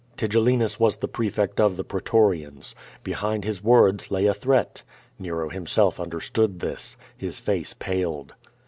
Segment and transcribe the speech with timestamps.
[0.17, 2.73] Tigellinus was the prefect of the pretorians.
[3.03, 4.81] Behind his words lay a threat.
[5.19, 6.97] Nero himself understood this.
[7.15, 8.33] His face paled.